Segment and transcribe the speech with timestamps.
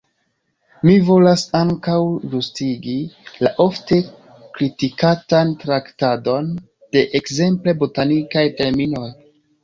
[0.87, 1.97] Mi volas ankaŭ
[2.29, 2.95] ĝustigi
[3.47, 3.99] la ofte
[4.55, 6.49] kritikatan traktadon
[6.97, 9.11] de ekzemple botanikaj terminoj.